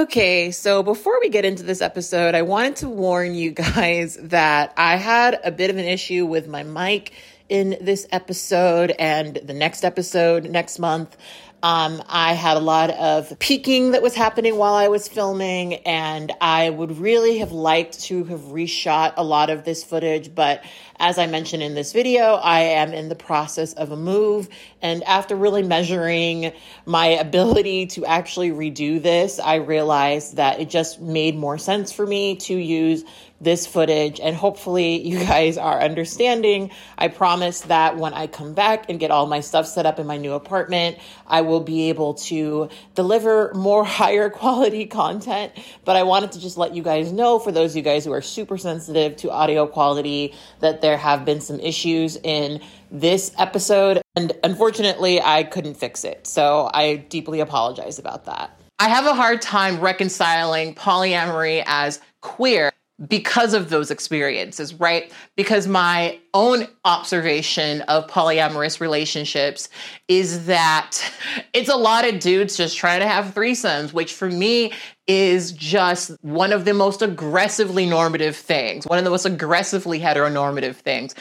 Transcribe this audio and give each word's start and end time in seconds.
Okay, 0.00 0.50
so 0.50 0.82
before 0.82 1.20
we 1.20 1.28
get 1.28 1.44
into 1.44 1.62
this 1.62 1.82
episode, 1.82 2.34
I 2.34 2.40
wanted 2.40 2.76
to 2.76 2.88
warn 2.88 3.34
you 3.34 3.50
guys 3.74 4.16
that 4.22 4.72
I 4.78 4.96
had 4.96 5.38
a 5.44 5.50
bit 5.50 5.68
of 5.68 5.76
an 5.76 5.84
issue 5.84 6.24
with 6.24 6.48
my 6.48 6.62
mic 6.62 7.12
in 7.50 7.76
this 7.82 8.06
episode 8.10 8.92
and 8.98 9.36
the 9.44 9.52
next 9.52 9.84
episode 9.84 10.48
next 10.48 10.78
month. 10.78 11.18
Um, 11.62 12.02
I 12.08 12.32
had 12.32 12.56
a 12.56 12.60
lot 12.60 12.88
of 12.88 13.38
peaking 13.38 13.90
that 13.90 14.00
was 14.00 14.14
happening 14.14 14.56
while 14.56 14.72
I 14.72 14.88
was 14.88 15.06
filming, 15.06 15.74
and 15.74 16.32
I 16.40 16.70
would 16.70 16.96
really 16.96 17.36
have 17.40 17.52
liked 17.52 18.00
to 18.04 18.24
have 18.24 18.40
reshot 18.40 19.12
a 19.18 19.22
lot 19.22 19.50
of 19.50 19.64
this 19.64 19.84
footage. 19.84 20.34
But 20.34 20.64
as 21.00 21.18
I 21.18 21.26
mentioned 21.26 21.62
in 21.62 21.74
this 21.74 21.92
video, 21.92 22.34
I 22.34 22.60
am 22.60 22.92
in 22.92 23.08
the 23.08 23.14
process 23.14 23.72
of 23.72 23.90
a 23.90 23.96
move. 23.96 24.48
And 24.82 25.02
after 25.04 25.34
really 25.34 25.62
measuring 25.62 26.52
my 26.84 27.06
ability 27.06 27.86
to 27.86 28.04
actually 28.04 28.50
redo 28.50 29.02
this, 29.02 29.40
I 29.40 29.56
realized 29.56 30.36
that 30.36 30.60
it 30.60 30.68
just 30.68 31.00
made 31.00 31.36
more 31.36 31.56
sense 31.56 31.90
for 31.90 32.06
me 32.06 32.36
to 32.36 32.54
use 32.54 33.04
this 33.40 33.66
footage 33.66 34.20
and 34.20 34.36
hopefully 34.36 35.00
you 35.00 35.18
guys 35.18 35.56
are 35.56 35.80
understanding. 35.80 36.70
I 36.98 37.08
promise 37.08 37.62
that 37.62 37.96
when 37.96 38.12
I 38.12 38.26
come 38.26 38.52
back 38.52 38.90
and 38.90 39.00
get 39.00 39.10
all 39.10 39.26
my 39.26 39.40
stuff 39.40 39.66
set 39.66 39.86
up 39.86 39.98
in 39.98 40.06
my 40.06 40.18
new 40.18 40.34
apartment, 40.34 40.98
I 41.26 41.40
will 41.40 41.60
be 41.60 41.88
able 41.88 42.14
to 42.14 42.68
deliver 42.94 43.52
more 43.54 43.84
higher 44.00 44.28
quality 44.28 44.86
content. 44.86 45.52
But 45.84 45.96
I 45.96 46.02
wanted 46.02 46.32
to 46.32 46.40
just 46.40 46.58
let 46.58 46.74
you 46.74 46.82
guys 46.82 47.12
know 47.12 47.38
for 47.38 47.50
those 47.50 47.72
of 47.72 47.76
you 47.78 47.82
guys 47.82 48.04
who 48.04 48.12
are 48.12 48.22
super 48.22 48.58
sensitive 48.58 49.16
to 49.16 49.30
audio 49.30 49.66
quality 49.66 50.34
that 50.60 50.82
there 50.82 50.89
have 50.96 51.24
been 51.24 51.40
some 51.40 51.60
issues 51.60 52.16
in 52.16 52.60
this 52.90 53.32
episode 53.38 54.00
and 54.16 54.32
unfortunately 54.42 55.20
I 55.20 55.44
couldn't 55.44 55.74
fix 55.74 56.04
it. 56.04 56.26
So 56.26 56.70
I 56.72 56.96
deeply 56.96 57.40
apologize 57.40 57.98
about 57.98 58.26
that. 58.26 58.58
I 58.78 58.88
have 58.88 59.04
a 59.06 59.14
hard 59.14 59.42
time 59.42 59.80
reconciling 59.80 60.74
polyamory 60.74 61.62
as 61.66 62.00
queer 62.22 62.69
because 63.08 63.54
of 63.54 63.70
those 63.70 63.90
experiences, 63.90 64.74
right? 64.74 65.12
Because 65.36 65.66
my 65.66 66.18
own 66.34 66.66
observation 66.84 67.80
of 67.82 68.06
polyamorous 68.08 68.80
relationships 68.80 69.68
is 70.08 70.46
that 70.46 70.98
it's 71.52 71.68
a 71.68 71.76
lot 71.76 72.06
of 72.06 72.20
dudes 72.20 72.56
just 72.56 72.76
trying 72.76 73.00
to 73.00 73.08
have 73.08 73.34
threesomes, 73.34 73.92
which 73.92 74.12
for 74.12 74.30
me 74.30 74.72
is 75.06 75.52
just 75.52 76.12
one 76.22 76.52
of 76.52 76.64
the 76.64 76.74
most 76.74 77.02
aggressively 77.02 77.86
normative 77.86 78.36
things, 78.36 78.86
one 78.86 78.98
of 78.98 79.04
the 79.04 79.10
most 79.10 79.26
aggressively 79.26 79.98
heteronormative 79.98 80.76
things. 80.76 81.14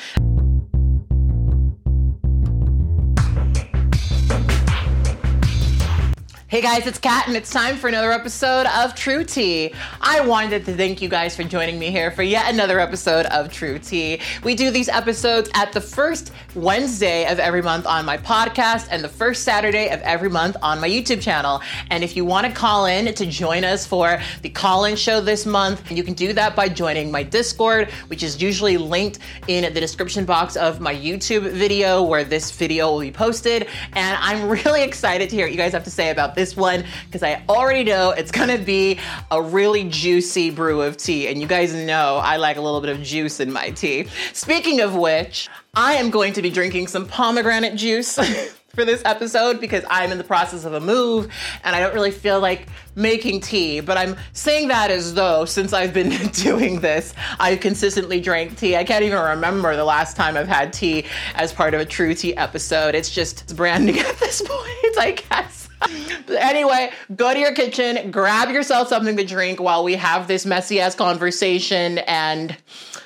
Hey 6.50 6.62
guys, 6.62 6.88
it's 6.88 6.98
Kat, 6.98 7.28
and 7.28 7.38
it's 7.38 7.52
time 7.52 7.78
for 7.78 7.90
another 7.90 8.12
episode 8.12 8.66
of 8.66 8.96
True 8.96 9.24
Tea. 9.24 9.72
I 10.02 10.22
wanted 10.22 10.66
to 10.66 10.76
thank 10.76 11.00
you 11.00 11.08
guys 11.08 11.36
for 11.36 11.44
joining 11.44 11.78
me 11.78 11.92
here 11.92 12.10
for 12.10 12.24
yet 12.24 12.52
another 12.52 12.80
episode 12.80 13.28
of 13.28 13.54
True 13.54 13.78
Tea. 13.78 14.20
We 14.44 14.56
do 14.56 14.72
these 14.72 14.90
episodes 14.90 15.48
at 15.54 15.74
the 15.74 15.80
first 15.80 16.34
Wednesday 16.56 17.32
of 17.32 17.38
every 17.38 17.62
month 17.62 17.86
on 17.86 18.04
my 18.04 18.18
podcast 18.18 18.88
and 18.90 19.04
the 19.04 19.10
first 19.10 19.44
Saturday 19.44 19.90
of 19.90 20.02
every 20.02 20.32
month 20.32 20.58
on 20.64 20.82
my 20.82 20.90
YouTube 20.90 21.22
channel. 21.22 21.62
And 21.92 22.04
if 22.04 22.18
you 22.18 22.26
want 22.26 22.48
to 22.48 22.52
call 22.52 22.88
in 22.88 23.14
to 23.14 23.26
join 23.28 23.64
us 23.64 23.86
for 23.86 24.20
the 24.42 24.50
call 24.50 24.86
in 24.86 24.96
show 24.96 25.22
this 25.22 25.46
month, 25.46 25.92
you 25.92 26.02
can 26.02 26.16
do 26.16 26.34
that 26.34 26.56
by 26.56 26.68
joining 26.68 27.12
my 27.12 27.22
Discord, 27.22 27.92
which 28.08 28.24
is 28.24 28.42
usually 28.42 28.78
linked 28.78 29.20
in 29.48 29.72
the 29.72 29.80
description 29.80 30.26
box 30.26 30.56
of 30.56 30.82
my 30.82 30.96
YouTube 30.96 31.52
video 31.52 32.02
where 32.02 32.24
this 32.24 32.50
video 32.50 32.92
will 32.92 33.02
be 33.02 33.12
posted. 33.12 33.68
And 33.94 34.18
I'm 34.20 34.50
really 34.66 34.82
excited 34.82 35.30
to 35.30 35.36
hear 35.36 35.46
what 35.46 35.52
you 35.52 35.58
guys 35.58 35.74
have 35.74 35.84
to 35.84 35.92
say 35.92 36.10
about 36.10 36.34
this 36.39 36.39
one 36.56 36.86
because 37.06 37.24
I 37.24 37.44
already 37.50 37.84
know 37.84 38.12
it's 38.12 38.32
gonna 38.32 38.58
be 38.58 39.00
a 39.32 39.42
really 39.42 39.84
juicy 39.90 40.50
brew 40.50 40.82
of 40.82 40.98
tea. 40.98 41.28
And 41.28 41.42
you 41.42 41.48
guys 41.48 41.74
know 41.74 42.18
I 42.18 42.38
like 42.38 42.58
a 42.58 42.62
little 42.62 42.82
bit 42.82 42.90
of 42.90 43.02
juice 43.02 43.40
in 43.40 43.52
my 43.52 43.72
tea. 43.72 44.08
Speaking 44.34 44.82
of 44.82 44.96
which, 44.96 45.50
I 45.74 45.94
am 45.94 46.10
going 46.10 46.34
to 46.34 46.42
be 46.42 46.50
drinking 46.50 46.88
some 46.88 47.06
pomegranate 47.06 47.76
juice. 47.76 48.18
for 48.80 48.86
this 48.86 49.02
episode 49.04 49.60
because 49.60 49.84
I'm 49.90 50.12
in 50.12 50.18
the 50.18 50.24
process 50.24 50.64
of 50.64 50.74
a 50.74 50.80
move 50.80 51.28
and 51.64 51.76
I 51.76 51.80
don't 51.80 51.94
really 51.94 52.12
feel 52.12 52.40
like 52.40 52.68
making 52.96 53.42
tea. 53.42 53.80
But 53.82 53.98
I'm 53.98 54.16
saying 54.34 54.70
that 54.70 54.92
as 54.92 55.14
though 55.16 55.46
since 55.46 55.74
I've 55.74 55.94
been 55.94 56.28
doing 56.32 56.80
this, 56.80 57.14
I've 57.40 57.60
consistently 57.60 58.22
drank 58.22 58.58
tea. 58.58 58.76
I 58.78 58.84
can't 58.84 59.04
even 59.04 59.20
remember 59.20 59.76
the 59.76 59.84
last 59.84 60.16
time 60.16 60.38
I've 60.38 60.48
had 60.48 60.72
tea 60.72 61.06
as 61.36 61.52
part 61.52 61.74
of 61.74 61.82
a 61.82 61.86
true 61.86 62.14
tea 62.14 62.36
episode. 62.38 62.96
It's 62.96 63.10
just 63.10 63.56
branding 63.56 64.00
at 64.00 64.18
this 64.18 64.42
point, 64.42 64.98
I 64.98 65.18
guess 65.30 65.59
anyway, 66.30 66.92
go 67.16 67.34
to 67.34 67.40
your 67.40 67.54
kitchen, 67.54 68.12
grab 68.12 68.50
yourself 68.50 68.88
something 68.90 69.18
to 69.18 69.26
drink 69.26 69.60
while 69.60 69.84
we 69.84 69.96
have 69.96 70.28
this 70.28 70.46
messy 70.46 70.80
ass 70.80 70.96
conversation 70.96 72.00
and 72.00 72.58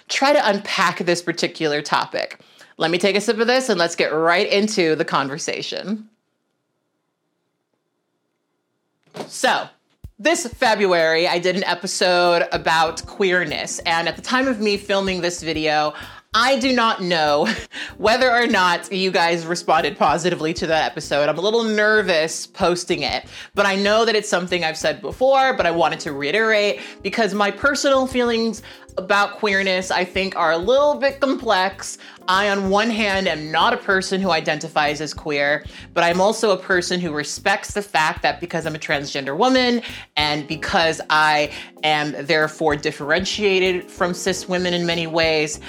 try 0.10 0.34
to 0.34 0.50
unpack 0.50 1.00
this 1.00 1.22
particular 1.22 1.82
topic. 1.82 2.40
Let 2.78 2.92
me 2.92 2.98
take 2.98 3.16
a 3.16 3.22
sip 3.22 3.38
of 3.40 3.48
this 3.48 3.70
and 3.70 3.80
let's 3.80 3.96
get 3.96 4.14
right 4.14 4.52
into 4.52 4.96
the 4.96 5.06
conversation. 5.06 6.10
So, 9.28 9.68
this 10.20 10.48
February, 10.48 11.28
I 11.28 11.40
did 11.40 11.56
an 11.56 11.64
episode 11.66 12.48
about 12.52 13.06
queerness. 13.06 13.80
And 13.80 14.08
at 14.08 14.16
the 14.16 14.22
time 14.22 14.48
of 14.48 14.60
me 14.60 14.78
filming 14.78 15.22
this 15.22 15.44
video, 15.44 15.94
I 16.36 16.58
do 16.58 16.74
not 16.74 17.02
know 17.02 17.48
whether 17.98 18.32
or 18.32 18.48
not 18.48 18.92
you 18.92 19.12
guys 19.12 19.46
responded 19.46 19.98
positively 19.98 20.54
to 20.56 20.68
that 20.68 20.92
episode. 20.92 21.30
I'm 21.30 21.38
a 21.38 21.42
little 21.42 21.64
nervous 21.64 22.48
posting 22.48 23.04
it, 23.04 23.26
but 23.54 23.68
I 23.68 23.76
know 23.76 24.04
that 24.04 24.16
it's 24.16 24.30
something 24.30 24.64
I've 24.64 24.78
said 24.78 25.00
before, 25.02 25.54
but 25.54 25.68
I 25.68 25.72
wanted 25.72 26.00
to 26.02 26.12
reiterate 26.12 26.82
because 27.04 27.36
my 27.36 27.52
personal 27.52 28.08
feelings 28.08 28.64
about 28.98 29.38
queerness, 29.38 29.92
I 29.92 30.06
think, 30.06 30.36
are 30.36 30.52
a 30.52 30.58
little 30.58 30.96
bit 30.96 31.20
complex. 31.20 31.98
I, 32.28 32.50
on 32.50 32.70
one 32.70 32.90
hand, 32.90 33.28
am 33.28 33.52
not 33.52 33.74
a 33.74 33.78
person 33.78 34.22
who 34.22 34.32
identifies 34.32 35.02
as 35.02 35.14
queer, 35.14 35.66
but 35.94 36.04
I'm 36.04 36.22
also 36.22 36.52
a 36.52 36.58
person 36.58 37.00
who 37.00 37.12
respects 37.12 37.74
the 37.74 37.82
fact 37.82 38.22
that 38.22 38.40
because 38.40 38.66
I'm 38.66 38.76
a 38.76 38.80
transgender 38.80 39.38
woman 39.38 39.82
and 40.16 40.48
because 40.48 41.02
I 41.10 41.52
am 41.84 42.14
therefore 42.26 42.76
differentiated 42.76 43.90
from 43.90 44.14
cis 44.14 44.48
women 44.48 44.74
in 44.74 44.86
many 44.86 45.08
ways, 45.08 45.60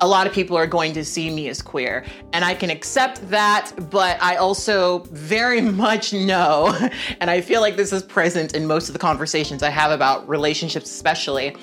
a 0.00 0.06
lot 0.06 0.26
of 0.26 0.32
people 0.32 0.56
are 0.56 0.66
going 0.66 0.92
to 0.92 1.04
see 1.04 1.30
me 1.30 1.48
as 1.48 1.62
queer. 1.62 2.04
And 2.32 2.44
I 2.44 2.54
can 2.54 2.70
accept 2.70 3.28
that, 3.30 3.72
but 3.90 4.20
I 4.22 4.36
also 4.36 5.00
very 5.10 5.60
much 5.78 6.12
know, 6.12 6.76
and 7.20 7.30
I 7.30 7.40
feel 7.40 7.60
like 7.60 7.76
this 7.76 7.92
is 7.92 8.02
present 8.02 8.54
in 8.54 8.66
most 8.66 8.88
of 8.88 8.92
the 8.92 8.98
conversations 8.98 9.62
I 9.62 9.70
have 9.70 9.90
about 9.90 10.28
relationships, 10.28 10.90
especially, 10.90 11.56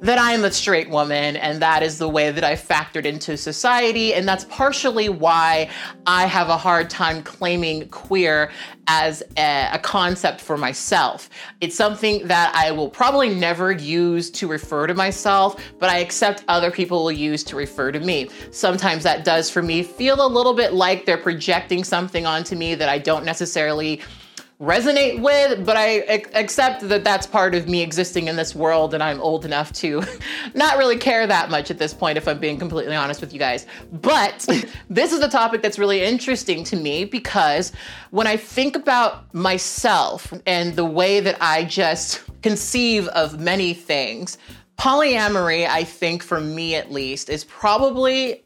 that 0.00 0.18
I 0.18 0.32
am 0.32 0.44
a 0.44 0.50
straight 0.50 0.88
woman 0.88 1.36
and 1.36 1.60
that 1.60 1.82
is 1.82 1.98
the 1.98 2.08
way 2.08 2.30
that 2.30 2.44
I 2.44 2.54
factored 2.54 3.04
into 3.04 3.36
society. 3.36 4.14
And 4.14 4.26
that's 4.26 4.44
partially 4.44 5.08
why 5.08 5.70
I 6.06 6.26
have 6.26 6.48
a 6.48 6.56
hard 6.56 6.90
time 6.90 7.22
claiming 7.22 7.88
queer 7.88 8.50
as 8.92 9.22
a, 9.36 9.68
a, 9.72 9.78
concept 9.78 10.40
for 10.40 10.56
myself. 10.56 11.30
It's 11.60 11.76
something 11.76 12.26
that 12.26 12.52
I 12.56 12.72
will 12.72 12.88
probably 12.88 13.32
never 13.32 13.70
use 13.70 14.30
to 14.32 14.48
refer 14.48 14.88
to 14.88 14.94
myself, 14.94 15.62
but 15.78 15.88
I 15.88 15.98
accept 15.98 16.42
other 16.48 16.72
people 16.72 17.04
will 17.04 17.12
use 17.12 17.44
to 17.44 17.56
refer 17.56 17.92
to 17.92 18.00
me. 18.00 18.28
Sometimes 18.50 19.04
that 19.04 19.24
does 19.24 19.48
for 19.48 19.62
me 19.62 19.84
feel 19.84 20.26
a 20.26 20.26
little 20.26 20.54
bit 20.54 20.72
like 20.72 21.06
they're 21.06 21.16
projecting 21.16 21.84
something 21.84 22.26
onto 22.26 22.56
me 22.56 22.74
that 22.74 22.88
I 22.88 22.98
don't 22.98 23.24
necessarily 23.24 24.00
resonate 24.60 25.22
with, 25.22 25.64
but 25.64 25.76
I 25.78 26.00
accept 26.34 26.86
that 26.88 27.02
that's 27.02 27.26
part 27.26 27.54
of 27.54 27.66
me 27.66 27.80
existing 27.80 28.28
in 28.28 28.36
this 28.36 28.54
world 28.54 28.92
and 28.92 29.02
I'm 29.02 29.18
old 29.20 29.46
enough 29.46 29.72
to 29.74 30.02
not 30.54 30.76
really 30.76 30.98
care 30.98 31.26
that 31.26 31.50
much 31.50 31.70
at 31.70 31.78
this 31.78 31.94
point, 31.94 32.18
if 32.18 32.28
I'm 32.28 32.38
being 32.38 32.58
completely 32.58 32.94
honest 32.94 33.22
with 33.22 33.32
you 33.32 33.38
guys. 33.38 33.66
But 33.90 34.46
this 34.90 35.12
is 35.12 35.20
a 35.20 35.28
topic 35.30 35.62
that's 35.62 35.78
really 35.78 36.02
interesting 36.02 36.62
to 36.64 36.76
me 36.76 37.06
because 37.06 37.72
when 38.10 38.26
I 38.26 38.36
think 38.36 38.76
about 38.76 39.32
myself 39.34 40.32
and 40.46 40.76
the 40.76 40.84
way 40.84 41.20
that 41.20 41.38
I 41.40 41.64
just 41.64 42.22
conceive 42.42 43.08
of 43.08 43.40
many 43.40 43.72
things, 43.72 44.36
polyamory, 44.78 45.66
I 45.66 45.84
think 45.84 46.22
for 46.22 46.40
me 46.40 46.74
at 46.74 46.92
least, 46.92 47.30
is 47.30 47.44
probably 47.44 48.44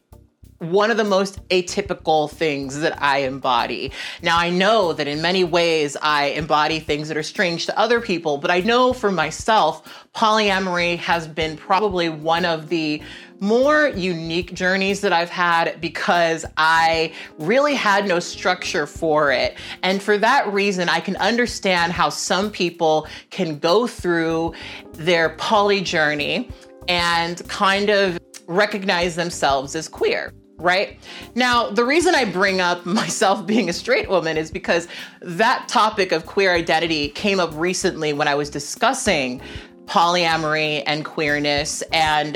one 0.71 0.91
of 0.91 0.97
the 0.97 1.03
most 1.03 1.47
atypical 1.49 2.29
things 2.29 2.79
that 2.79 3.01
I 3.01 3.19
embody. 3.19 3.91
Now, 4.21 4.37
I 4.37 4.49
know 4.49 4.93
that 4.93 5.07
in 5.07 5.21
many 5.21 5.43
ways 5.43 5.97
I 6.01 6.27
embody 6.27 6.79
things 6.79 7.07
that 7.07 7.17
are 7.17 7.23
strange 7.23 7.65
to 7.67 7.79
other 7.79 8.01
people, 8.01 8.37
but 8.37 8.51
I 8.51 8.59
know 8.61 8.93
for 8.93 9.11
myself, 9.11 10.07
polyamory 10.13 10.97
has 10.97 11.27
been 11.27 11.57
probably 11.57 12.09
one 12.09 12.45
of 12.45 12.69
the 12.69 13.01
more 13.39 13.89
unique 13.89 14.53
journeys 14.53 15.01
that 15.01 15.11
I've 15.11 15.29
had 15.29 15.79
because 15.81 16.45
I 16.57 17.11
really 17.37 17.75
had 17.75 18.07
no 18.07 18.19
structure 18.19 18.87
for 18.87 19.31
it. 19.31 19.57
And 19.83 20.01
for 20.01 20.17
that 20.17 20.51
reason, 20.51 20.89
I 20.89 20.99
can 20.99 21.17
understand 21.17 21.91
how 21.91 22.09
some 22.09 22.49
people 22.49 23.07
can 23.29 23.59
go 23.59 23.87
through 23.87 24.53
their 24.93 25.29
poly 25.31 25.81
journey 25.81 26.49
and 26.87 27.47
kind 27.49 27.89
of 27.89 28.17
recognize 28.47 29.15
themselves 29.15 29.75
as 29.75 29.87
queer. 29.87 30.31
Right? 30.57 30.97
Now, 31.35 31.69
the 31.69 31.83
reason 31.83 32.15
I 32.15 32.25
bring 32.25 32.61
up 32.61 32.85
myself 32.85 33.45
being 33.45 33.69
a 33.69 33.73
straight 33.73 34.09
woman 34.09 34.37
is 34.37 34.51
because 34.51 34.87
that 35.21 35.67
topic 35.67 36.11
of 36.11 36.25
queer 36.25 36.53
identity 36.53 37.09
came 37.09 37.39
up 37.39 37.51
recently 37.53 38.13
when 38.13 38.27
I 38.27 38.35
was 38.35 38.49
discussing 38.49 39.41
polyamory 39.85 40.83
and 40.87 41.05
queerness 41.05 41.83
and 41.93 42.35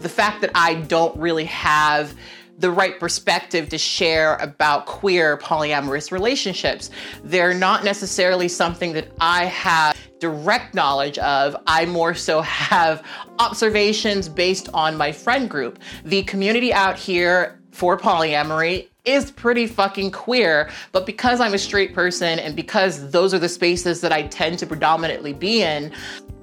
the 0.00 0.08
fact 0.08 0.40
that 0.40 0.50
I 0.54 0.74
don't 0.74 1.16
really 1.16 1.44
have 1.44 2.14
the 2.60 2.70
right 2.70 3.00
perspective 3.00 3.68
to 3.70 3.78
share 3.78 4.36
about 4.36 4.86
queer 4.86 5.38
polyamorous 5.38 6.12
relationships. 6.12 6.90
They're 7.24 7.54
not 7.54 7.84
necessarily 7.84 8.48
something 8.48 8.92
that 8.92 9.12
I 9.20 9.46
have 9.46 9.96
direct 10.20 10.74
knowledge 10.74 11.18
of. 11.18 11.56
I 11.66 11.86
more 11.86 12.14
so 12.14 12.42
have 12.42 13.02
observations 13.38 14.28
based 14.28 14.68
on 14.74 14.96
my 14.96 15.10
friend 15.10 15.48
group. 15.48 15.78
The 16.04 16.22
community 16.24 16.72
out 16.72 16.98
here 16.98 17.58
for 17.72 17.96
polyamory 17.96 18.88
is 19.06 19.30
pretty 19.30 19.66
fucking 19.66 20.10
queer, 20.10 20.68
but 20.92 21.06
because 21.06 21.40
I'm 21.40 21.54
a 21.54 21.58
straight 21.58 21.94
person 21.94 22.38
and 22.38 22.54
because 22.54 23.10
those 23.10 23.32
are 23.32 23.38
the 23.38 23.48
spaces 23.48 24.02
that 24.02 24.12
I 24.12 24.24
tend 24.24 24.58
to 24.58 24.66
predominantly 24.66 25.32
be 25.32 25.62
in, 25.62 25.92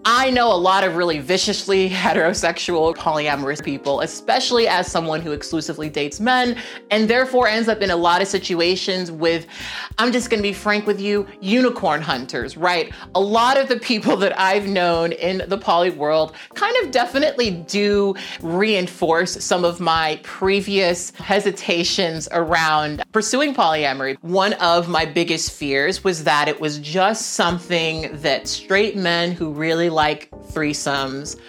I 0.09 0.30
know 0.30 0.54
a 0.54 0.56
lot 0.56 0.86
of 0.86 0.95
really 0.95 1.19
viciously 1.19 1.89
heterosexual 1.89 2.95
polyamorous 2.95 3.62
people, 3.62 4.00
especially 4.00 4.65
as 4.65 4.89
someone 4.89 5.19
who 5.19 5.33
exclusively 5.33 5.89
dates 5.89 6.21
men 6.21 6.56
and 6.92 7.09
therefore 7.09 7.50
ends 7.50 7.68
up 7.68 7.81
in 7.81 7.92
a 7.92 7.95
lot 7.98 8.21
of 8.21 8.30
situations 8.30 9.12
with, 9.12 9.48
I'm 9.98 10.13
just 10.13 10.30
gonna 10.30 10.42
be 10.42 10.54
frank 10.54 10.88
with 10.88 11.01
you, 11.01 11.27
unicorn 11.42 12.01
hunters, 12.01 12.56
right? 12.56 12.94
A 13.15 13.19
lot 13.19 13.57
of 13.57 13.68
the 13.68 13.81
people 13.81 14.15
that 14.15 14.39
I've 14.39 14.65
known 14.65 15.12
in 15.12 15.44
the 15.50 15.57
poly 15.57 15.89
world 15.89 16.33
kind 16.53 16.74
of 16.86 16.92
definitely 16.92 17.51
do 17.51 18.15
reinforce 18.39 19.44
some 19.44 19.65
of 19.65 19.81
my 19.81 20.21
previous 20.24 21.12
hesitations 21.18 22.30
around 22.31 23.03
pursuing 23.12 23.53
polyamory. 23.53 24.15
One 24.21 24.53
of 24.53 24.88
my 24.88 25.03
biggest 25.03 25.51
fears 25.51 26.06
was 26.06 26.24
that 26.24 26.48
it 26.48 26.62
was 26.62 26.80
just 26.80 27.33
something 27.33 28.10
that 28.21 28.48
straight 28.48 28.95
men 28.95 29.33
who 29.33 29.51
really 29.51 29.96
like 29.97 30.29
threesomes 30.53 31.39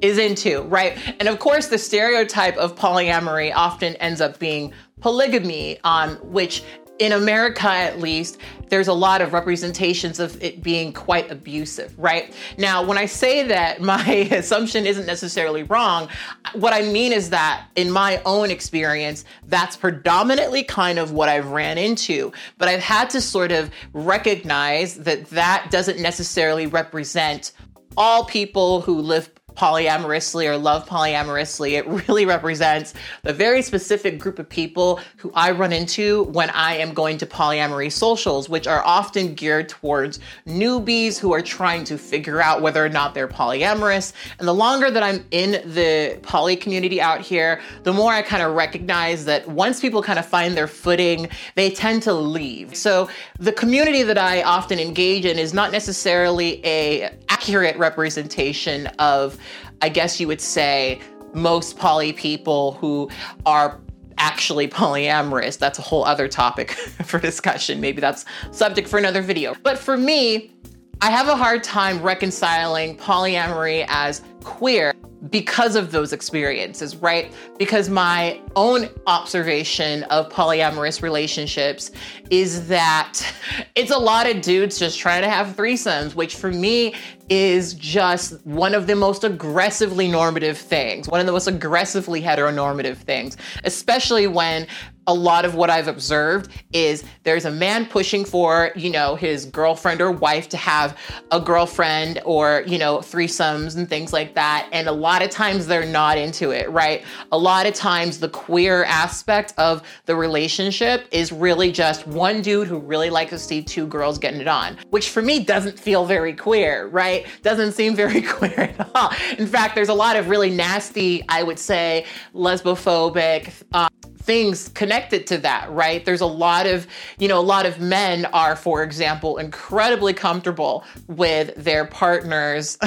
is 0.00 0.18
into, 0.18 0.62
right? 0.62 0.98
And 1.20 1.28
of 1.28 1.38
course, 1.38 1.68
the 1.68 1.78
stereotype 1.78 2.56
of 2.56 2.74
polyamory 2.74 3.54
often 3.54 3.94
ends 3.96 4.20
up 4.20 4.40
being 4.40 4.72
polygamy, 5.00 5.78
um, 5.84 6.16
which 6.16 6.64
in 6.98 7.12
America 7.12 7.68
at 7.68 7.98
least, 7.98 8.38
there's 8.68 8.86
a 8.86 8.92
lot 8.92 9.20
of 9.20 9.32
representations 9.32 10.20
of 10.20 10.40
it 10.42 10.62
being 10.62 10.92
quite 10.92 11.30
abusive, 11.30 11.92
right? 11.98 12.32
Now, 12.58 12.84
when 12.84 12.96
I 12.96 13.06
say 13.06 13.46
that 13.48 13.80
my 13.94 14.06
assumption 14.30 14.86
isn't 14.86 15.06
necessarily 15.06 15.62
wrong, 15.64 16.08
what 16.54 16.72
I 16.72 16.82
mean 16.82 17.12
is 17.12 17.30
that 17.30 17.66
in 17.76 17.90
my 17.90 18.22
own 18.24 18.50
experience, 18.50 19.24
that's 19.48 19.76
predominantly 19.76 20.62
kind 20.62 20.98
of 20.98 21.10
what 21.12 21.28
I've 21.28 21.48
ran 21.48 21.76
into. 21.76 22.32
But 22.58 22.68
I've 22.68 22.80
had 22.80 23.10
to 23.10 23.20
sort 23.20 23.52
of 23.52 23.70
recognize 23.92 24.94
that 24.98 25.26
that 25.30 25.68
doesn't 25.70 25.98
necessarily 25.98 26.66
represent 26.66 27.52
all 27.96 28.24
people 28.24 28.80
who 28.80 29.00
live 29.00 29.30
polyamorously 29.54 30.46
or 30.46 30.56
love 30.56 30.88
polyamorously. 30.88 31.72
It 31.72 31.86
really 32.08 32.26
represents 32.26 32.94
the 33.22 33.32
very 33.32 33.62
specific 33.62 34.18
group 34.18 34.38
of 34.38 34.48
people 34.48 35.00
who 35.16 35.30
I 35.34 35.50
run 35.52 35.72
into 35.72 36.24
when 36.24 36.50
I 36.50 36.76
am 36.76 36.94
going 36.94 37.18
to 37.18 37.26
polyamory 37.26 37.92
socials, 37.92 38.48
which 38.48 38.66
are 38.66 38.82
often 38.82 39.34
geared 39.34 39.68
towards 39.68 40.20
newbies 40.46 41.18
who 41.18 41.32
are 41.32 41.42
trying 41.42 41.84
to 41.84 41.98
figure 41.98 42.40
out 42.40 42.62
whether 42.62 42.84
or 42.84 42.88
not 42.88 43.14
they're 43.14 43.28
polyamorous. 43.28 44.12
And 44.38 44.48
the 44.48 44.54
longer 44.54 44.90
that 44.90 45.02
I'm 45.02 45.24
in 45.30 45.52
the 45.72 46.18
poly 46.22 46.56
community 46.56 47.00
out 47.00 47.20
here, 47.20 47.60
the 47.82 47.92
more 47.92 48.12
I 48.12 48.22
kind 48.22 48.42
of 48.42 48.54
recognize 48.54 49.24
that 49.26 49.48
once 49.48 49.80
people 49.80 50.02
kind 50.02 50.18
of 50.18 50.26
find 50.26 50.56
their 50.56 50.68
footing, 50.68 51.28
they 51.54 51.70
tend 51.70 52.02
to 52.04 52.12
leave. 52.12 52.74
So 52.74 53.08
the 53.38 53.52
community 53.52 54.02
that 54.02 54.18
I 54.18 54.42
often 54.42 54.78
engage 54.78 55.24
in 55.24 55.38
is 55.38 55.52
not 55.52 55.72
necessarily 55.72 56.64
a 56.64 57.10
accurate 57.42 57.76
representation 57.76 58.86
of 59.00 59.36
I 59.80 59.88
guess 59.88 60.20
you 60.20 60.28
would 60.28 60.40
say, 60.40 61.00
most 61.34 61.76
poly 61.76 62.12
people 62.12 62.72
who 62.74 63.10
are 63.46 63.80
actually 64.16 64.68
polyamorous. 64.68 65.58
That's 65.58 65.80
a 65.80 65.82
whole 65.82 66.04
other 66.04 66.28
topic 66.28 66.70
for 67.04 67.18
discussion. 67.18 67.80
Maybe 67.80 68.00
that's 68.00 68.24
subject 68.52 68.86
for 68.86 68.96
another 68.96 69.22
video. 69.22 69.56
But 69.64 69.76
for 69.76 69.96
me, 69.96 70.52
I 71.00 71.10
have 71.10 71.26
a 71.26 71.34
hard 71.34 71.64
time 71.64 72.00
reconciling 72.00 72.96
polyamory 72.96 73.86
as 73.88 74.22
queer 74.44 74.91
because 75.30 75.76
of 75.76 75.92
those 75.92 76.12
experiences, 76.12 76.96
right? 76.96 77.32
Because 77.58 77.88
my 77.88 78.40
own 78.56 78.88
observation 79.06 80.02
of 80.04 80.28
polyamorous 80.30 81.00
relationships 81.02 81.92
is 82.30 82.66
that 82.68 83.22
it's 83.74 83.90
a 83.90 83.98
lot 83.98 84.28
of 84.28 84.40
dudes 84.40 84.78
just 84.78 84.98
trying 84.98 85.22
to 85.22 85.28
have 85.28 85.56
threesomes, 85.56 86.14
which 86.14 86.34
for 86.34 86.50
me 86.50 86.94
is 87.28 87.74
just 87.74 88.44
one 88.44 88.74
of 88.74 88.86
the 88.86 88.96
most 88.96 89.24
aggressively 89.24 90.08
normative 90.08 90.58
things, 90.58 91.08
one 91.08 91.20
of 91.20 91.26
the 91.26 91.32
most 91.32 91.46
aggressively 91.46 92.20
heteronormative 92.20 92.96
things, 92.96 93.36
especially 93.64 94.26
when 94.26 94.66
a 95.06 95.14
lot 95.14 95.44
of 95.44 95.54
what 95.54 95.70
I've 95.70 95.88
observed 95.88 96.50
is 96.72 97.04
there's 97.24 97.44
a 97.44 97.50
man 97.50 97.86
pushing 97.86 98.24
for, 98.24 98.70
you 98.76 98.90
know, 98.90 99.16
his 99.16 99.46
girlfriend 99.46 100.00
or 100.00 100.10
wife 100.12 100.48
to 100.50 100.56
have 100.56 100.96
a 101.30 101.40
girlfriend 101.40 102.20
or, 102.24 102.62
you 102.66 102.78
know, 102.78 102.98
threesomes 102.98 103.76
and 103.76 103.88
things 103.88 104.12
like 104.12 104.34
that. 104.34 104.68
And 104.72 104.88
a 104.88 104.92
lot 104.92 105.22
of 105.22 105.30
times 105.30 105.66
they're 105.66 105.86
not 105.86 106.18
into 106.18 106.50
it, 106.50 106.70
right? 106.70 107.02
A 107.32 107.38
lot 107.38 107.66
of 107.66 107.74
times 107.74 108.18
the 108.18 108.28
queer 108.28 108.84
aspect 108.84 109.54
of 109.58 109.82
the 110.06 110.14
relationship 110.14 111.06
is 111.10 111.32
really 111.32 111.72
just 111.72 112.06
one 112.06 112.42
dude 112.42 112.68
who 112.68 112.78
really 112.78 113.10
likes 113.10 113.30
to 113.30 113.38
see 113.38 113.62
two 113.62 113.86
girls 113.86 114.18
getting 114.18 114.40
it 114.40 114.48
on, 114.48 114.76
which 114.90 115.10
for 115.10 115.22
me 115.22 115.40
doesn't 115.40 115.78
feel 115.78 116.04
very 116.04 116.32
queer, 116.32 116.86
right? 116.88 117.26
Doesn't 117.42 117.72
seem 117.72 117.94
very 117.94 118.22
queer 118.22 118.74
at 118.78 118.90
all. 118.94 119.12
In 119.38 119.46
fact, 119.46 119.74
there's 119.74 119.88
a 119.88 119.94
lot 119.94 120.16
of 120.16 120.28
really 120.28 120.50
nasty, 120.50 121.24
I 121.28 121.42
would 121.42 121.58
say, 121.58 122.06
lesbophobic, 122.34 123.52
uh, 123.72 123.88
things 124.22 124.68
connected 124.68 125.26
to 125.26 125.38
that, 125.38 125.70
right? 125.70 126.04
There's 126.04 126.20
a 126.20 126.26
lot 126.26 126.66
of, 126.66 126.86
you 127.18 127.28
know, 127.28 127.38
a 127.38 127.42
lot 127.42 127.66
of 127.66 127.80
men 127.80 128.26
are, 128.26 128.54
for 128.54 128.82
example, 128.82 129.38
incredibly 129.38 130.12
comfortable 130.12 130.84
with 131.08 131.52
their 131.56 131.84
partners 131.84 132.78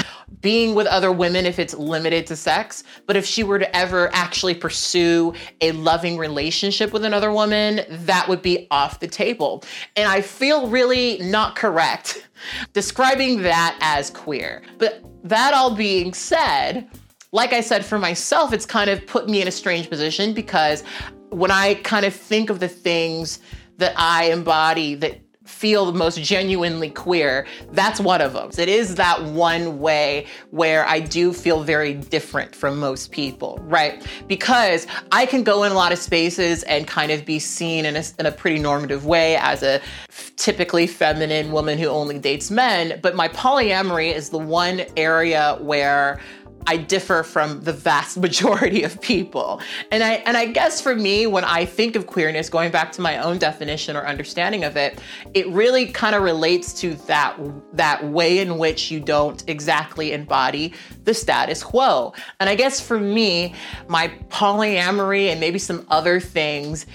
being 0.41 0.75
with 0.75 0.87
other 0.87 1.11
women 1.11 1.45
if 1.45 1.59
it's 1.59 1.73
limited 1.73 2.25
to 2.27 2.35
sex. 2.35 2.83
But 3.05 3.17
if 3.17 3.25
she 3.25 3.43
were 3.43 3.59
to 3.59 3.75
ever 3.75 4.09
actually 4.13 4.55
pursue 4.55 5.33
a 5.61 5.71
loving 5.73 6.17
relationship 6.17 6.93
with 6.93 7.03
another 7.03 7.31
woman, 7.31 7.81
that 7.89 8.27
would 8.29 8.41
be 8.41 8.67
off 8.71 8.99
the 8.99 9.07
table. 9.07 9.63
And 9.95 10.07
I 10.07 10.21
feel 10.21 10.67
really 10.69 11.17
not 11.19 11.55
correct 11.55 12.27
describing 12.73 13.41
that 13.41 13.77
as 13.81 14.09
queer. 14.09 14.61
But 14.77 15.03
that 15.23 15.53
all 15.53 15.75
being 15.75 16.13
said, 16.13 16.87
like 17.31 17.51
I 17.51 17.61
said, 17.61 17.83
for 17.83 17.99
myself, 17.99 18.53
it's 18.53 18.65
kind 18.65 18.89
of 18.89 19.05
put 19.07 19.27
me 19.27 19.41
in 19.41 19.47
a 19.47 19.51
strange 19.51 19.89
position 19.89 20.33
because 20.33 20.83
when 21.35 21.51
I 21.51 21.75
kind 21.75 22.05
of 22.05 22.13
think 22.13 22.49
of 22.49 22.59
the 22.59 22.69
things 22.69 23.39
that 23.77 23.93
I 23.97 24.25
embody 24.31 24.95
that 24.95 25.19
feel 25.43 25.85
the 25.85 25.97
most 25.97 26.19
genuinely 26.21 26.89
queer, 26.89 27.45
that's 27.71 27.99
one 27.99 28.21
of 28.21 28.33
them. 28.33 28.49
It 28.57 28.69
is 28.69 28.95
that 28.95 29.23
one 29.23 29.79
way 29.79 30.25
where 30.49 30.87
I 30.87 30.99
do 31.01 31.33
feel 31.33 31.61
very 31.61 31.93
different 31.93 32.55
from 32.55 32.79
most 32.79 33.11
people, 33.11 33.59
right? 33.63 34.03
Because 34.27 34.87
I 35.11 35.25
can 35.25 35.43
go 35.43 35.63
in 35.63 35.71
a 35.71 35.75
lot 35.75 35.91
of 35.91 35.99
spaces 35.99 36.63
and 36.63 36.87
kind 36.87 37.11
of 37.11 37.25
be 37.25 37.37
seen 37.37 37.85
in 37.85 37.95
a, 37.95 38.03
in 38.17 38.25
a 38.25 38.31
pretty 38.31 38.57
normative 38.57 39.05
way 39.05 39.35
as 39.35 39.61
a 39.61 39.81
typically 40.37 40.87
feminine 40.87 41.51
woman 41.51 41.77
who 41.77 41.87
only 41.87 42.17
dates 42.17 42.49
men, 42.49 42.99
but 43.03 43.15
my 43.15 43.27
polyamory 43.27 44.11
is 44.13 44.29
the 44.29 44.39
one 44.39 44.81
area 44.97 45.57
where 45.61 46.19
I 46.67 46.77
differ 46.77 47.23
from 47.23 47.61
the 47.61 47.73
vast 47.73 48.17
majority 48.25 48.83
of 48.83 48.99
people. 49.01 49.61
And 49.91 50.03
I 50.03 50.13
and 50.25 50.37
I 50.37 50.45
guess 50.45 50.81
for 50.81 50.95
me 50.95 51.27
when 51.27 51.43
I 51.43 51.65
think 51.65 51.95
of 51.95 52.07
queerness 52.07 52.49
going 52.49 52.71
back 52.71 52.91
to 52.93 53.01
my 53.01 53.17
own 53.17 53.37
definition 53.37 53.95
or 53.95 54.05
understanding 54.05 54.63
of 54.63 54.77
it, 54.77 54.99
it 55.33 55.47
really 55.49 55.87
kind 55.87 56.15
of 56.15 56.23
relates 56.23 56.73
to 56.81 56.95
that 57.07 57.37
that 57.73 58.05
way 58.05 58.39
in 58.39 58.57
which 58.57 58.91
you 58.91 58.99
don't 58.99 59.43
exactly 59.47 60.11
embody 60.13 60.73
the 61.03 61.13
status 61.13 61.63
quo. 61.63 62.13
And 62.39 62.49
I 62.49 62.55
guess 62.55 62.79
for 62.79 62.99
me, 62.99 63.53
my 63.87 64.07
polyamory 64.29 65.27
and 65.27 65.39
maybe 65.39 65.59
some 65.59 65.85
other 65.89 66.19
things 66.19 66.85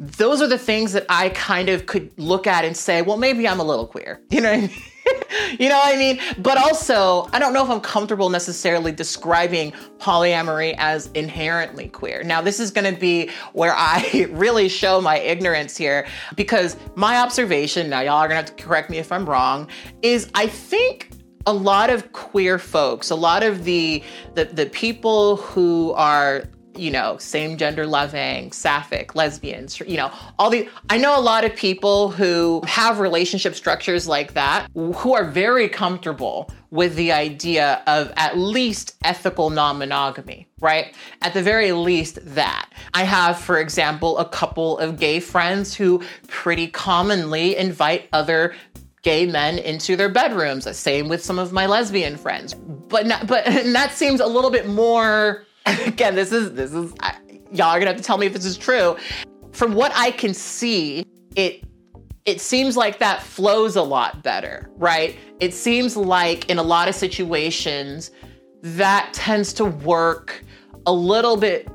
those 0.00 0.40
are 0.40 0.46
the 0.46 0.56
things 0.56 0.94
that 0.94 1.04
I 1.10 1.28
kind 1.28 1.68
of 1.68 1.84
could 1.84 2.10
look 2.18 2.46
at 2.46 2.64
and 2.64 2.74
say, 2.74 3.02
well, 3.02 3.18
maybe 3.18 3.46
I'm 3.46 3.60
a 3.60 3.64
little 3.64 3.86
queer. 3.86 4.22
You 4.30 4.40
know 4.40 4.50
what 4.50 4.58
I 4.58 4.60
mean? 4.62 4.70
you 5.58 5.68
know 5.68 5.78
what 5.78 5.94
I 5.94 5.98
mean? 5.98 6.20
But 6.38 6.58
also, 6.58 7.28
I 7.32 7.38
don't 7.38 7.52
know 7.52 7.64
if 7.64 7.70
I'm 7.70 7.80
comfortable 7.80 8.28
necessarily 8.28 8.92
describing 8.92 9.72
polyamory 9.98 10.74
as 10.78 11.08
inherently 11.14 11.88
queer. 11.88 12.22
Now, 12.22 12.40
this 12.40 12.60
is 12.60 12.70
going 12.70 12.92
to 12.92 12.98
be 12.98 13.30
where 13.52 13.74
I 13.76 14.26
really 14.30 14.68
show 14.68 15.00
my 15.00 15.18
ignorance 15.18 15.76
here 15.76 16.06
because 16.34 16.76
my 16.94 17.18
observation, 17.18 17.90
now 17.90 18.00
y'all 18.00 18.14
are 18.14 18.28
going 18.28 18.42
to 18.42 18.48
have 18.48 18.56
to 18.56 18.62
correct 18.64 18.90
me 18.90 18.98
if 18.98 19.12
I'm 19.12 19.28
wrong, 19.28 19.68
is 20.02 20.30
I 20.34 20.46
think 20.46 21.10
a 21.46 21.52
lot 21.52 21.90
of 21.90 22.12
queer 22.12 22.58
folks, 22.58 23.10
a 23.10 23.14
lot 23.14 23.42
of 23.42 23.64
the 23.64 24.02
the, 24.34 24.44
the 24.44 24.66
people 24.66 25.36
who 25.36 25.92
are 25.92 26.44
you 26.76 26.90
know, 26.90 27.16
same 27.18 27.56
gender 27.56 27.86
loving, 27.86 28.52
sapphic, 28.52 29.14
lesbians, 29.14 29.80
you 29.80 29.96
know, 29.96 30.12
all 30.38 30.50
the 30.50 30.68
I 30.88 30.98
know 30.98 31.18
a 31.18 31.20
lot 31.20 31.44
of 31.44 31.54
people 31.56 32.10
who 32.10 32.62
have 32.66 33.00
relationship 33.00 33.54
structures 33.54 34.06
like 34.06 34.34
that 34.34 34.68
who 34.74 35.14
are 35.14 35.24
very 35.24 35.68
comfortable 35.68 36.50
with 36.70 36.94
the 36.94 37.12
idea 37.12 37.82
of 37.86 38.12
at 38.16 38.38
least 38.38 38.96
ethical 39.04 39.50
non-monogamy, 39.50 40.46
right? 40.60 40.94
At 41.22 41.34
the 41.34 41.42
very 41.42 41.72
least 41.72 42.18
that. 42.34 42.70
I 42.94 43.04
have 43.04 43.38
for 43.38 43.58
example 43.58 44.18
a 44.18 44.28
couple 44.28 44.78
of 44.78 44.98
gay 44.98 45.20
friends 45.20 45.74
who 45.74 46.02
pretty 46.28 46.68
commonly 46.68 47.56
invite 47.56 48.08
other 48.12 48.54
gay 49.02 49.26
men 49.26 49.58
into 49.58 49.96
their 49.96 50.08
bedrooms. 50.08 50.76
Same 50.76 51.08
with 51.08 51.24
some 51.24 51.38
of 51.38 51.52
my 51.52 51.66
lesbian 51.66 52.16
friends. 52.16 52.54
But 52.54 53.06
not, 53.06 53.26
but 53.26 53.44
that 53.46 53.92
seems 53.92 54.20
a 54.20 54.26
little 54.26 54.50
bit 54.50 54.68
more 54.68 55.44
again, 55.86 56.14
this 56.14 56.32
is 56.32 56.54
this 56.54 56.72
is 56.72 56.92
I, 57.00 57.16
y'all 57.52 57.68
are 57.68 57.78
gonna 57.78 57.92
have 57.92 57.96
to 57.96 58.02
tell 58.02 58.18
me 58.18 58.26
if 58.26 58.32
this 58.32 58.44
is 58.44 58.56
true. 58.56 58.96
From 59.52 59.74
what 59.74 59.92
I 59.94 60.10
can 60.10 60.34
see, 60.34 61.04
it 61.36 61.64
it 62.26 62.40
seems 62.40 62.76
like 62.76 62.98
that 62.98 63.22
flows 63.22 63.76
a 63.76 63.82
lot 63.82 64.22
better, 64.22 64.70
right? 64.76 65.16
It 65.40 65.54
seems 65.54 65.96
like 65.96 66.48
in 66.50 66.58
a 66.58 66.62
lot 66.62 66.88
of 66.88 66.94
situations 66.94 68.10
that 68.62 69.10
tends 69.14 69.52
to 69.54 69.64
work 69.64 70.44
a 70.86 70.92
little 70.92 71.36
bit 71.36 71.68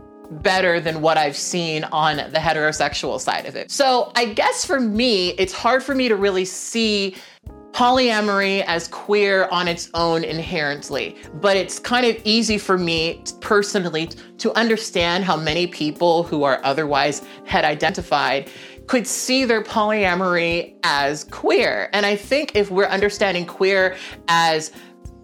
better 0.43 0.79
than 0.79 1.01
what 1.01 1.17
I've 1.17 1.35
seen 1.35 1.83
on 1.85 2.17
the 2.17 2.39
heterosexual 2.39 3.19
side 3.19 3.45
of 3.45 3.55
it. 3.55 3.71
So 3.71 4.11
I 4.15 4.25
guess 4.25 4.65
for 4.65 4.79
me, 4.79 5.29
it's 5.31 5.53
hard 5.53 5.83
for 5.83 5.95
me 5.95 6.07
to 6.07 6.15
really 6.15 6.45
see 6.45 7.15
polyamory 7.75 8.63
as 8.67 8.87
queer 8.87 9.49
on 9.51 9.67
its 9.67 9.89
own 9.93 10.23
inherently, 10.23 11.17
but 11.33 11.57
it's 11.57 11.77
kind 11.77 12.05
of 12.05 12.15
easy 12.23 12.57
for 12.57 12.77
me 12.77 13.21
personally 13.41 14.07
to 14.37 14.53
understand 14.53 15.25
how 15.25 15.35
many 15.35 15.67
people 15.67 16.23
who 16.23 16.43
are 16.43 16.61
otherwise 16.63 17.21
het 17.43 17.65
identified 17.65 18.49
could 18.87 19.05
see 19.05 19.43
their 19.43 19.61
polyamory 19.61 20.73
as 20.83 21.25
queer. 21.25 21.89
And 21.91 22.05
I 22.05 22.15
think 22.15 22.55
if 22.55 22.71
we're 22.71 22.85
understanding 22.85 23.45
queer 23.45 23.97
as 24.29 24.71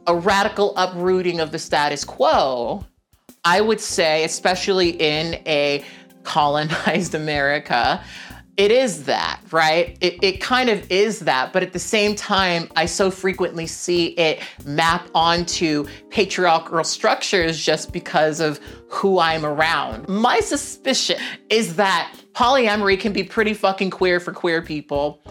a 0.07 0.13
radical 0.13 0.73
uprooting 0.75 1.39
of 1.39 1.53
the 1.53 1.59
status 1.59 2.03
quo, 2.03 2.85
I 3.45 3.61
would 3.61 3.79
say, 3.79 4.25
especially 4.25 4.89
in 4.89 5.35
a 5.47 5.85
colonized 6.23 7.15
America, 7.23 8.03
it 8.57 8.71
is 8.71 9.05
that, 9.05 9.41
right? 9.51 9.97
It, 10.01 10.21
it 10.23 10.41
kind 10.41 10.69
of 10.69 10.89
is 10.91 11.19
that. 11.19 11.53
But 11.53 11.63
at 11.63 11.73
the 11.73 11.79
same 11.79 12.15
time, 12.15 12.69
I 12.75 12.85
so 12.85 13.09
frequently 13.09 13.65
see 13.65 14.07
it 14.09 14.41
map 14.65 15.09
onto 15.15 15.85
patriarchal 16.09 16.83
structures 16.83 17.63
just 17.63 17.93
because 17.93 18.39
of 18.39 18.59
who 18.89 19.19
I'm 19.19 19.45
around. 19.45 20.07
My 20.09 20.41
suspicion 20.41 21.17
is 21.49 21.77
that 21.77 22.13
polyamory 22.33 22.99
can 22.99 23.13
be 23.13 23.23
pretty 23.23 23.53
fucking 23.53 23.89
queer 23.89 24.19
for 24.19 24.33
queer 24.33 24.61
people. 24.61 25.23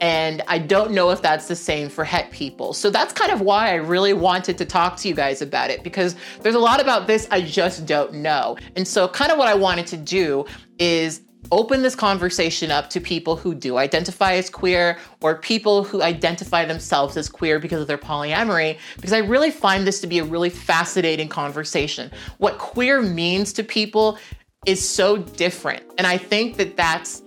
And 0.00 0.42
I 0.48 0.58
don't 0.58 0.90
know 0.90 1.10
if 1.10 1.22
that's 1.22 1.46
the 1.46 1.56
same 1.56 1.88
for 1.88 2.04
het 2.04 2.30
people. 2.32 2.72
So 2.72 2.90
that's 2.90 3.12
kind 3.12 3.30
of 3.30 3.40
why 3.40 3.70
I 3.70 3.74
really 3.76 4.12
wanted 4.12 4.58
to 4.58 4.64
talk 4.64 4.96
to 4.98 5.08
you 5.08 5.14
guys 5.14 5.40
about 5.40 5.70
it 5.70 5.84
because 5.84 6.16
there's 6.42 6.56
a 6.56 6.60
lot 6.60 6.80
about 6.80 7.06
this 7.06 7.28
I 7.30 7.40
just 7.40 7.86
don't 7.86 8.14
know. 8.14 8.58
And 8.74 8.86
so, 8.86 9.06
kind 9.06 9.30
of 9.30 9.38
what 9.38 9.46
I 9.46 9.54
wanted 9.54 9.86
to 9.88 9.96
do 9.96 10.44
is 10.78 11.22
open 11.52 11.82
this 11.82 11.94
conversation 11.94 12.70
up 12.70 12.90
to 12.90 13.00
people 13.00 13.36
who 13.36 13.54
do 13.54 13.76
identify 13.76 14.34
as 14.34 14.50
queer 14.50 14.98
or 15.20 15.36
people 15.36 15.84
who 15.84 16.02
identify 16.02 16.64
themselves 16.64 17.16
as 17.16 17.28
queer 17.28 17.58
because 17.58 17.80
of 17.80 17.86
their 17.86 17.98
polyamory, 17.98 18.78
because 18.96 19.12
I 19.12 19.18
really 19.18 19.50
find 19.50 19.86
this 19.86 20.00
to 20.00 20.06
be 20.06 20.18
a 20.18 20.24
really 20.24 20.50
fascinating 20.50 21.28
conversation. 21.28 22.10
What 22.38 22.58
queer 22.58 23.02
means 23.02 23.52
to 23.54 23.62
people 23.62 24.18
is 24.66 24.86
so 24.86 25.18
different. 25.18 25.84
And 25.98 26.06
I 26.06 26.16
think 26.16 26.56
that 26.56 26.76
that's 26.76 27.22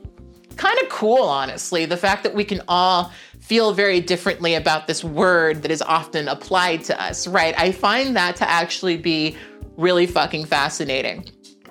kind 0.56 0.78
of 0.80 0.90
cool, 0.90 1.24
honestly. 1.24 1.86
The 1.86 1.98
fact 1.98 2.24
that 2.24 2.34
we 2.34 2.44
can 2.44 2.62
all 2.68 3.12
feel 3.40 3.74
very 3.74 4.02
differently 4.02 4.56
about 4.56 4.88
this 4.88 5.04
word 5.04 5.62
that 5.62 5.72
is 5.72 5.82
often 5.82 6.28
applied 6.28 6.84
to 6.86 7.02
us, 7.02 7.28
right? 7.28 7.58
I 7.58 7.72
find 7.72 8.16
that 8.16 8.36
to 8.38 8.50
actually 8.50 8.98
be 8.98 9.38
really 9.78 10.08
fucking 10.08 10.46
fascinating. 10.46 11.24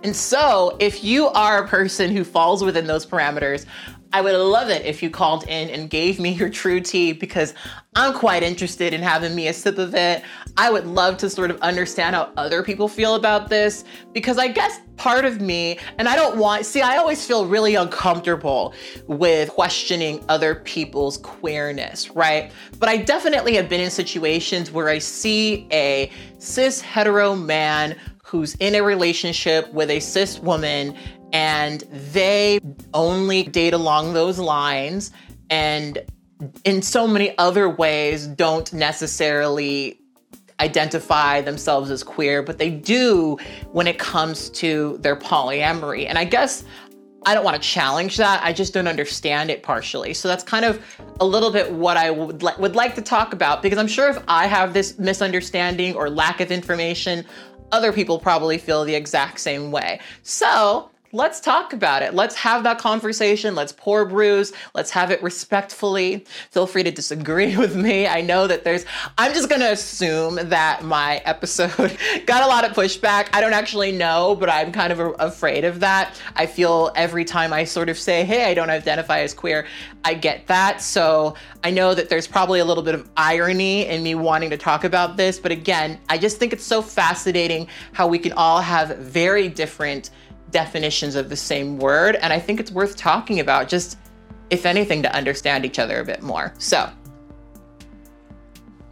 And 0.03 0.15
so, 0.15 0.77
if 0.79 1.03
you 1.03 1.29
are 1.29 1.65
a 1.65 1.69
person 1.69 2.15
who 2.15 2.25
falls 2.25 2.63
within 2.63 2.87
those 2.87 3.07
parameters, 3.07 3.67
I 4.13 4.21
would 4.21 4.35
love 4.35 4.71
it 4.71 4.85
if 4.87 5.03
you 5.03 5.11
called 5.11 5.45
in 5.45 5.69
and 5.69 5.91
gave 5.91 6.19
me 6.19 6.31
your 6.35 6.49
true 6.49 6.81
tea 6.81 7.13
because 7.13 7.55
I'm 7.95 8.15
quite 8.15 8.43
interested 8.43 8.93
in 8.93 9.03
having 9.03 9.35
me 9.35 9.49
a 9.49 9.53
sip 9.53 9.79
of 9.79 9.95
it. 9.95 10.23
I 10.57 10.71
would 10.71 10.87
love 10.87 11.17
to 11.19 11.31
sort 11.31 11.51
of 11.51 11.61
understand 11.61 12.15
how 12.15 12.31
other 12.37 12.63
people 12.63 12.89
feel 12.89 13.15
about 13.15 13.49
this 13.49 13.85
because 14.13 14.39
I 14.39 14.49
guess 14.49 14.81
part 14.97 15.25
of 15.25 15.41
me, 15.41 15.79
and 15.99 16.09
I 16.09 16.17
don't 16.17 16.39
want, 16.39 16.65
see, 16.65 16.81
I 16.81 16.97
always 16.97 17.27
feel 17.27 17.47
really 17.47 17.75
uncomfortable 17.75 18.75
with 19.07 19.51
questioning 19.51 20.25
other 20.29 20.55
people's 20.55 21.19
queerness, 21.19 22.11
right? 22.11 22.53
But 22.79 22.89
I 22.89 22.99
definitely 22.99 23.55
have 23.57 23.69
been 23.69 23.81
in 23.81 23.91
situations 23.91 24.71
where 24.71 24.89
I 24.89 24.99
see 24.99 25.67
a 25.71 26.11
cis 26.39 26.81
hetero 26.81 27.35
man 27.35 27.97
who's 28.27 28.57
in 28.57 28.75
a 28.75 28.83
relationship 28.83 29.73
with 29.73 29.89
a 29.89 30.01
cis 30.01 30.41
woman 30.41 30.97
and 31.33 31.83
they 32.13 32.59
only 32.93 33.45
date 33.45 33.73
along 33.73 34.15
those 34.15 34.39
lines 34.39 35.13
and 35.49 35.99
in 36.65 36.83
so 36.83 37.07
many 37.07 37.39
other 37.39 37.69
ways 37.69 38.27
don't 38.27 38.73
necessarily 38.73 40.01
identify 40.59 41.41
themselves 41.41 41.89
as 41.91 42.03
queer, 42.03 42.43
but 42.43 42.59
they 42.59 42.71
do 42.71 43.37
when 43.73 43.87
it 43.87 43.99
comes 43.99 44.51
to 44.51 44.99
their 45.03 45.17
polyamory. 45.17 46.07
And 46.09 46.19
I 46.19 46.25
guess 46.25 46.65
I 47.27 47.35
don't 47.35 47.45
want 47.45 47.61
to 47.61 47.69
challenge 47.69 48.17
that. 48.17 48.43
I 48.43 48.53
just 48.53 48.73
don't 48.73 48.89
understand 48.89 49.51
it 49.51 49.63
partially. 49.63 50.15
So 50.15 50.29
that's 50.29 50.45
kind 50.45 50.65
of 50.65 50.83
a 51.21 51.25
little 51.25 51.51
bit 51.51 51.73
what 51.73 51.97
I 51.97 52.11
would 52.11 52.43
li- 52.43 52.53
would 52.59 52.75
like 52.75 52.95
to 52.97 53.03
talk 53.03 53.33
about 53.33 53.63
because 53.63 53.79
I'm 53.79 53.89
sure 53.89 54.09
if 54.09 54.23
I 54.29 54.47
have 54.47 54.75
this 54.75 54.99
misunderstanding 54.99 55.95
or 55.95 56.09
lack 56.09 56.41
of 56.41 56.51
information, 56.51 57.25
other 57.73 57.93
people 57.93 58.19
probably 58.19 58.59
feel 58.59 58.85
the 58.85 58.95
exact 58.95 59.41
same 59.41 59.71
way. 59.71 60.01
So 60.23 60.91
let's 61.17 61.41
talk 61.41 61.73
about 61.73 62.03
it. 62.03 62.13
Let's 62.13 62.35
have 62.37 62.63
that 62.65 62.79
conversation. 62.79 63.55
Let's 63.55 63.73
pour 63.73 64.05
brews. 64.05 64.53
Let's 64.75 64.91
have 64.91 65.11
it 65.11 65.23
respectfully. 65.23 66.27
Feel 66.51 66.67
free 66.67 66.83
to 66.83 66.91
disagree 66.91 67.57
with 67.63 67.75
me. 67.75 68.07
I 68.07 68.21
know 68.21 68.47
that 68.47 68.65
there's, 68.65 68.85
I'm 69.17 69.33
just 69.33 69.49
going 69.49 69.63
to 69.63 69.73
assume 69.73 70.35
that 70.51 70.85
my 70.85 71.23
episode 71.25 71.97
got 72.27 72.43
a 72.43 72.47
lot 72.47 72.65
of 72.65 72.73
pushback. 72.73 73.29
I 73.33 73.41
don't 73.41 73.55
actually 73.55 73.93
know, 73.93 74.37
but 74.39 74.51
I'm 74.51 74.73
kind 74.73 74.93
of 74.93 75.01
a- 75.01 75.13
afraid 75.13 75.65
of 75.65 75.81
that. 75.81 76.21
I 76.37 76.45
feel 76.45 76.93
every 76.95 77.25
time 77.25 77.53
I 77.53 77.65
sort 77.65 77.89
of 77.89 77.99
say, 77.99 78.23
hey, 78.23 78.45
I 78.45 78.53
don't 78.53 78.71
identify 78.71 79.21
as 79.21 79.33
queer, 79.33 79.67
I 80.05 80.13
get 80.13 80.47
that. 80.49 80.83
So 80.83 81.35
I 81.65 81.71
know 81.71 81.95
that 81.95 82.11
there's 82.11 82.27
probably 82.27 82.61
a 82.61 82.65
little 82.65 82.83
bit 82.83 82.95
of 82.95 83.09
irony 83.17 83.87
in 83.87 84.03
me 84.03 84.15
wanting 84.15 84.51
to 84.51 84.59
talk 84.59 84.85
about 84.85 85.17
this. 85.17 85.41
But 85.41 85.51
again, 85.51 85.99
I 86.11 86.19
just 86.19 86.37
think 86.37 86.53
it's 86.53 86.65
so 86.65 86.83
fascinating 86.83 87.69
how 87.93 88.07
we 88.07 88.19
can 88.19 88.33
all 88.33 88.61
have 88.61 88.99
very 88.99 89.49
different 89.49 90.11
definitions 90.51 91.15
of 91.15 91.29
the 91.29 91.37
same 91.37 91.79
word. 91.79 92.17
And 92.17 92.33
I 92.33 92.39
think 92.39 92.61
it's 92.61 92.71
worth 92.71 92.97
talking 92.97 93.41
about, 93.41 93.69
just 93.69 93.99
if 94.51 94.67
anything, 94.67 95.03
to 95.03 95.15
understand 95.15 95.65
each 95.65 95.79
other 95.79 96.01
a 96.01 96.05
bit 96.05 96.23
more. 96.23 96.55
So 96.59 96.89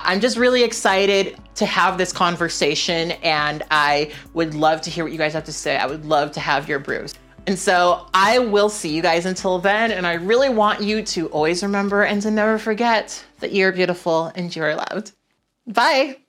I'm 0.00 0.20
just 0.20 0.36
really 0.36 0.62
excited 0.62 1.36
to 1.54 1.66
have 1.66 1.96
this 1.96 2.12
conversation, 2.12 3.12
and 3.22 3.62
I 3.70 4.12
would 4.34 4.54
love 4.54 4.80
to 4.82 4.90
hear 4.90 5.04
what 5.04 5.12
you 5.12 5.18
guys 5.18 5.32
have 5.32 5.44
to 5.44 5.52
say. 5.52 5.76
I 5.76 5.86
would 5.86 6.04
love 6.04 6.32
to 6.32 6.40
have 6.40 6.68
your 6.68 6.78
brews. 6.78 7.14
And 7.46 7.58
so 7.58 8.06
I 8.14 8.38
will 8.38 8.68
see 8.68 8.94
you 8.94 9.02
guys 9.02 9.26
until 9.26 9.58
then. 9.58 9.92
And 9.92 10.06
I 10.06 10.14
really 10.14 10.48
want 10.48 10.82
you 10.82 11.02
to 11.02 11.28
always 11.28 11.62
remember 11.62 12.02
and 12.02 12.20
to 12.22 12.30
never 12.30 12.58
forget 12.58 13.22
that 13.40 13.52
you're 13.52 13.72
beautiful 13.72 14.32
and 14.34 14.54
you're 14.54 14.74
loved. 14.74 15.12
Bye. 15.66 16.23